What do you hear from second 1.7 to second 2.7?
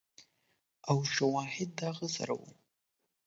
د هغه سره ؤ